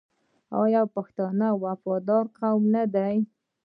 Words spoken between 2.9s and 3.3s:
دی؟